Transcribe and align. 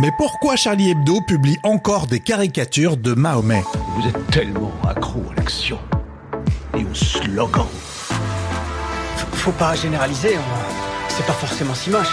Mais 0.00 0.10
pourquoi 0.18 0.56
Charlie 0.56 0.90
Hebdo 0.90 1.20
publie 1.20 1.58
encore 1.62 2.06
des 2.06 2.20
caricatures 2.20 2.96
de 2.96 3.14
Mahomet? 3.14 3.62
Vous 3.96 4.06
êtes 4.08 4.26
tellement 4.30 4.72
accro 4.88 5.22
à 5.30 5.34
l'action 5.36 5.78
et 6.76 6.84
au 6.84 6.94
slogan. 6.94 7.66
Faut 9.32 9.52
pas 9.52 9.74
généraliser, 9.74 10.36
on- 10.38 11.08
c'est 11.08 11.24
pas 11.26 11.32
forcément 11.32 11.74
si 11.74 11.90
moche. 11.90 12.12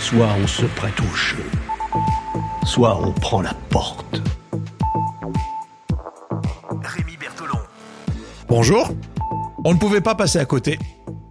Soit 0.00 0.28
on 0.42 0.46
se 0.46 0.64
prête 0.64 0.98
au 1.00 1.14
jeu, 1.14 1.44
soit 2.64 2.98
on 3.00 3.12
prend 3.12 3.42
la 3.42 3.54
porte. 3.70 4.20
Rémi 6.82 7.16
Bertolon. 7.18 7.58
Bonjour 8.48 8.88
On 9.64 9.74
ne 9.74 9.78
pouvait 9.78 10.00
pas 10.00 10.16
passer 10.16 10.40
à 10.40 10.44
côté. 10.44 10.76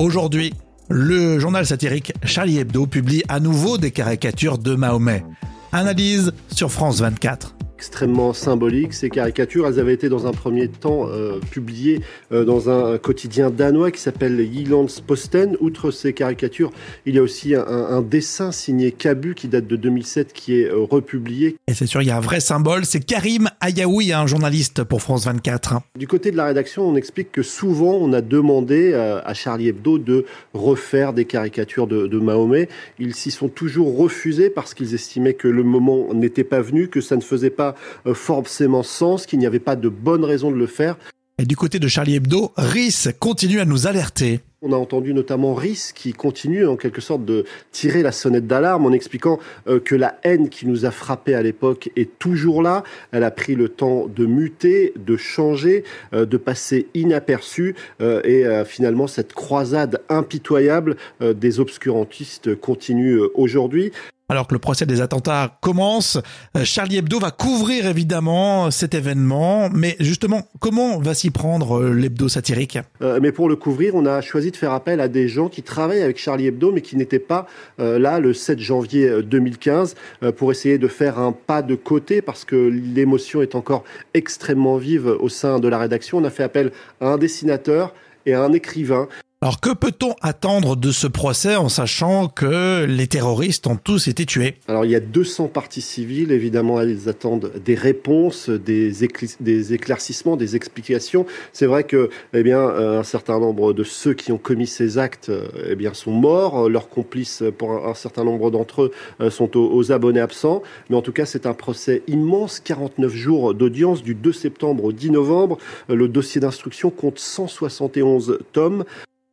Aujourd'hui, 0.00 0.54
le 0.94 1.40
journal 1.40 1.66
satirique 1.66 2.12
Charlie 2.22 2.58
Hebdo 2.58 2.86
publie 2.86 3.24
à 3.28 3.40
nouveau 3.40 3.78
des 3.78 3.90
caricatures 3.90 4.58
de 4.58 4.76
Mahomet. 4.76 5.24
Analyse 5.72 6.32
sur 6.52 6.70
France 6.70 7.00
24. 7.00 7.56
Extrêmement 7.84 8.32
symboliques. 8.32 8.94
Ces 8.94 9.10
caricatures, 9.10 9.66
elles 9.66 9.78
avaient 9.78 9.92
été 9.92 10.08
dans 10.08 10.26
un 10.26 10.32
premier 10.32 10.68
temps 10.68 11.06
euh, 11.06 11.38
publiées 11.50 12.00
euh, 12.32 12.42
dans 12.42 12.70
un 12.70 12.96
quotidien 12.96 13.50
danois 13.50 13.90
qui 13.90 14.00
s'appelle 14.00 14.40
Jyllands-Posten. 14.50 15.58
Outre 15.60 15.90
ces 15.90 16.14
caricatures, 16.14 16.72
il 17.04 17.14
y 17.14 17.18
a 17.18 17.22
aussi 17.22 17.54
un, 17.54 17.66
un 17.66 18.00
dessin 18.00 18.52
signé 18.52 18.90
Cabu 18.90 19.34
qui 19.34 19.48
date 19.48 19.66
de 19.66 19.76
2007 19.76 20.32
qui 20.32 20.60
est 20.60 20.70
euh, 20.70 20.78
republié. 20.78 21.56
Et 21.68 21.74
c'est 21.74 21.84
sûr, 21.84 22.00
il 22.00 22.08
y 22.08 22.10
a 22.10 22.16
un 22.16 22.20
vrai 22.20 22.40
symbole, 22.40 22.86
c'est 22.86 23.00
Karim 23.00 23.50
Ayaoui, 23.60 24.14
un 24.14 24.26
journaliste 24.26 24.82
pour 24.82 25.02
France 25.02 25.26
24. 25.26 25.74
Du 25.98 26.08
côté 26.08 26.30
de 26.30 26.38
la 26.38 26.46
rédaction, 26.46 26.88
on 26.88 26.96
explique 26.96 27.32
que 27.32 27.42
souvent 27.42 27.92
on 27.92 28.14
a 28.14 28.22
demandé 28.22 28.94
à 28.94 29.34
Charlie 29.34 29.68
Hebdo 29.68 29.98
de 29.98 30.24
refaire 30.54 31.12
des 31.12 31.26
caricatures 31.26 31.86
de, 31.86 32.06
de 32.06 32.18
Mahomet. 32.18 32.68
Ils 32.98 33.14
s'y 33.14 33.30
sont 33.30 33.48
toujours 33.48 33.98
refusés 33.98 34.48
parce 34.48 34.72
qu'ils 34.72 34.94
estimaient 34.94 35.34
que 35.34 35.48
le 35.48 35.62
moment 35.62 36.14
n'était 36.14 36.44
pas 36.44 36.62
venu, 36.62 36.88
que 36.88 37.02
ça 37.02 37.16
ne 37.16 37.20
faisait 37.20 37.50
pas 37.50 37.73
euh, 38.06 38.14
forcément 38.14 38.82
sens, 38.82 39.26
qu'il 39.26 39.38
n'y 39.38 39.46
avait 39.46 39.58
pas 39.58 39.76
de 39.76 39.88
bonne 39.88 40.24
raison 40.24 40.50
de 40.50 40.56
le 40.56 40.66
faire. 40.66 40.96
Et 41.38 41.46
du 41.46 41.56
côté 41.56 41.80
de 41.80 41.88
Charlie 41.88 42.14
Hebdo, 42.14 42.52
Rhys 42.56 43.08
continue 43.18 43.58
à 43.58 43.64
nous 43.64 43.88
alerter. 43.88 44.40
On 44.62 44.72
a 44.72 44.76
entendu 44.76 45.12
notamment 45.12 45.52
Rhys 45.52 45.90
qui 45.92 46.12
continue 46.12 46.64
en 46.64 46.76
quelque 46.76 47.00
sorte 47.00 47.24
de 47.24 47.44
tirer 47.72 48.02
la 48.02 48.12
sonnette 48.12 48.46
d'alarme 48.46 48.86
en 48.86 48.92
expliquant 48.92 49.40
euh, 49.66 49.80
que 49.80 49.96
la 49.96 50.16
haine 50.22 50.48
qui 50.48 50.66
nous 50.66 50.86
a 50.86 50.90
frappé 50.90 51.34
à 51.34 51.42
l'époque 51.42 51.90
est 51.96 52.18
toujours 52.18 52.62
là. 52.62 52.84
Elle 53.10 53.24
a 53.24 53.32
pris 53.32 53.56
le 53.56 53.68
temps 53.68 54.06
de 54.06 54.26
muter, 54.26 54.94
de 54.96 55.16
changer, 55.16 55.82
euh, 56.14 56.24
de 56.24 56.36
passer 56.36 56.86
inaperçue 56.94 57.74
et 58.00 58.44
finalement 58.66 59.06
cette 59.06 59.32
croisade 59.32 60.00
impitoyable 60.08 60.96
des 61.20 61.60
obscurantistes 61.60 62.54
continue 62.54 63.18
aujourd'hui. 63.34 63.92
Alors 64.28 64.46
que 64.46 64.54
le 64.54 64.58
procès 64.58 64.86
des 64.86 65.00
attentats 65.00 65.58
commence, 65.60 66.18
euh, 66.56 66.64
Charlie 66.64 66.96
Hebdo 66.96 67.18
va 67.18 67.30
couvrir 67.30 67.86
évidemment 67.86 68.70
cet 68.70 68.94
événement. 68.94 69.68
Mais 69.70 69.96
justement, 70.00 70.48
comment 70.60 70.98
va 70.98 71.14
s'y 71.14 71.30
prendre 71.30 71.78
euh, 71.78 71.92
l'hebdo 71.92 72.28
satirique? 72.28 72.78
Euh, 73.02 73.18
mais 73.20 73.32
pour 73.32 73.48
le 73.48 73.56
couvrir, 73.56 73.94
on 73.94 74.06
a 74.06 74.20
choisi 74.20 74.50
de 74.50 74.56
faire 74.56 74.72
appel 74.72 75.00
à 75.00 75.08
des 75.08 75.28
gens 75.28 75.48
qui 75.48 75.62
travaillent 75.62 76.02
avec 76.02 76.18
Charlie 76.18 76.46
Hebdo, 76.46 76.72
mais 76.72 76.80
qui 76.80 76.96
n'étaient 76.96 77.18
pas 77.18 77.46
là 77.78 78.18
le 78.20 78.32
7 78.32 78.58
janvier 78.58 79.08
euh, 79.08 79.22
2015, 79.22 79.94
euh, 80.22 80.32
pour 80.32 80.50
essayer 80.50 80.78
de 80.78 80.88
faire 80.88 81.18
un 81.18 81.32
pas 81.32 81.62
de 81.62 81.74
côté, 81.74 82.22
parce 82.22 82.44
que 82.44 82.56
l'émotion 82.56 83.42
est 83.42 83.54
encore 83.54 83.84
extrêmement 84.14 84.76
vive 84.76 85.06
au 85.06 85.28
sein 85.28 85.58
de 85.58 85.68
la 85.68 85.78
rédaction. 85.78 86.18
On 86.18 86.24
a 86.24 86.30
fait 86.30 86.42
appel 86.42 86.72
à 87.00 87.08
un 87.08 87.18
dessinateur 87.18 87.94
et 88.26 88.34
à 88.34 88.42
un 88.42 88.52
écrivain. 88.52 89.08
Alors 89.44 89.60
que 89.60 89.74
peut-on 89.74 90.14
attendre 90.22 90.74
de 90.74 90.90
ce 90.90 91.06
procès 91.06 91.54
en 91.54 91.68
sachant 91.68 92.28
que 92.28 92.86
les 92.86 93.06
terroristes 93.06 93.66
ont 93.66 93.76
tous 93.76 94.08
été 94.08 94.24
tués? 94.24 94.54
Alors 94.68 94.86
il 94.86 94.90
y 94.90 94.94
a 94.94 95.00
200 95.00 95.48
parties 95.48 95.82
civiles, 95.82 96.32
évidemment 96.32 96.80
elles 96.80 97.10
attendent 97.10 97.52
des 97.62 97.74
réponses, 97.74 98.48
des, 98.48 99.04
éclaircissements, 99.04 100.38
des 100.38 100.56
explications. 100.56 101.26
C'est 101.52 101.66
vrai 101.66 101.84
que 101.84 102.08
eh 102.32 102.42
bien 102.42 102.58
euh, 102.58 103.00
un 103.00 103.02
certain 103.02 103.38
nombre 103.38 103.74
de 103.74 103.84
ceux 103.84 104.14
qui 104.14 104.32
ont 104.32 104.38
commis 104.38 104.66
ces 104.66 104.96
actes 104.96 105.28
euh, 105.28 105.46
eh 105.68 105.74
bien 105.74 105.92
sont 105.92 106.12
morts, 106.12 106.70
leurs 106.70 106.88
complices 106.88 107.42
euh, 107.42 107.52
pour 107.52 107.86
un, 107.86 107.92
certain 107.92 108.24
nombre 108.24 108.50
d'entre 108.50 108.84
eux 109.20 109.28
sont 109.28 109.58
aux, 109.58 109.92
abonnés 109.92 110.20
absents, 110.20 110.62
mais 110.88 110.96
en 110.96 111.02
tout 111.02 111.12
cas 111.12 111.26
c'est 111.26 111.44
un 111.44 111.52
procès 111.52 112.02
immense, 112.08 112.60
49 112.60 113.12
jours 113.12 113.52
d'audience 113.52 114.02
du 114.02 114.14
2 114.14 114.32
septembre 114.32 114.84
au 114.84 114.92
10 114.92 115.10
novembre. 115.10 115.58
Le 115.90 116.08
dossier 116.08 116.40
d'instruction 116.40 116.88
compte 116.88 117.18
171 117.18 118.38
tomes. 118.54 118.84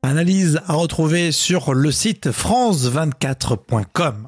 Analyse 0.03 0.59
à 0.66 0.73
retrouver 0.73 1.31
sur 1.31 1.75
le 1.75 1.91
site 1.91 2.31
france24.com. 2.31 4.25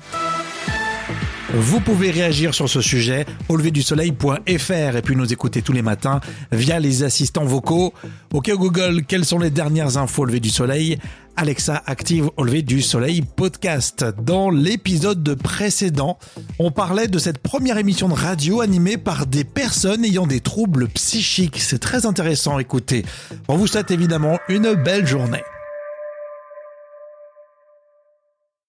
Vous 1.55 1.79
pouvez 1.79 2.11
réagir 2.11 2.53
sur 2.53 2.69
ce 2.69 2.79
sujet 2.79 3.25
au 3.49 3.55
lever 3.55 3.71
du 3.71 3.81
soleil.fr 3.81 4.95
et 4.95 5.01
puis 5.03 5.15
nous 5.15 5.33
écouter 5.33 5.63
tous 5.63 5.73
les 5.73 5.81
matins 5.81 6.21
via 6.51 6.79
les 6.79 7.01
assistants 7.01 7.45
vocaux. 7.45 7.91
Ok 8.33 8.51
Google, 8.51 9.01
quelles 9.07 9.25
sont 9.25 9.39
les 9.39 9.49
dernières 9.49 9.97
infos 9.97 10.21
au 10.21 10.25
lever 10.25 10.39
du 10.39 10.51
soleil? 10.51 10.99
Alexa 11.37 11.81
active 11.87 12.29
au 12.37 12.43
lever 12.43 12.61
du 12.61 12.83
soleil 12.83 13.23
podcast. 13.23 14.05
Dans 14.21 14.51
l'épisode 14.51 15.33
précédent, 15.41 16.19
on 16.59 16.69
parlait 16.69 17.07
de 17.07 17.17
cette 17.17 17.39
première 17.39 17.79
émission 17.79 18.09
de 18.09 18.13
radio 18.13 18.61
animée 18.61 18.97
par 18.97 19.25
des 19.25 19.43
personnes 19.43 20.05
ayant 20.05 20.27
des 20.27 20.39
troubles 20.39 20.87
psychiques. 20.89 21.59
C'est 21.59 21.79
très 21.79 22.05
intéressant, 22.05 22.59
écoutez. 22.59 23.03
On 23.47 23.55
vous 23.55 23.65
souhaite 23.65 23.89
évidemment 23.89 24.37
une 24.49 24.75
belle 24.75 25.07
journée. 25.07 25.41